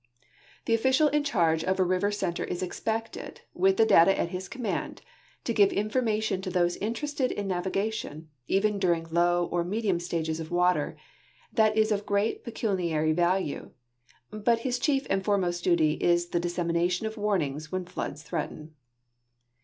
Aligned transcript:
The 0.65 0.73
official 0.73 1.09
in 1.09 1.23
charge 1.23 1.63
of 1.63 1.79
a 1.79 1.83
river 1.83 2.09
center 2.11 2.43
is 2.43 2.63
expected, 2.63 3.41
with 3.53 3.77
the 3.77 3.85
data 3.85 4.17
at 4.19 4.29
his 4.29 4.49
command, 4.49 5.03
to 5.43 5.53
give 5.53 5.71
in 5.71 5.91
formation 5.91 6.41
to 6.41 6.49
those 6.49 6.75
interested 6.77 7.31
in 7.31 7.47
navigation, 7.47 8.27
even 8.47 8.79
during 8.79 9.05
low 9.11 9.45
or 9.51 9.63
medium 9.63 9.99
stages 9.99 10.39
of 10.39 10.49
water, 10.49 10.97
that 11.53 11.77
is 11.77 11.91
of 11.91 12.07
great 12.07 12.43
pecuniary 12.43 13.11
value; 13.13 13.73
but 14.31 14.61
his 14.65 14.79
chief 14.79 15.05
and 15.07 15.23
foremost 15.23 15.63
duty 15.63 15.99
is 16.01 16.29
the 16.29 16.39
dissemination 16.39 17.05
of 17.05 17.15
warnings 17.15 17.71
when 17.71 17.85
floods 17.85 18.23
threaten. 18.23 18.73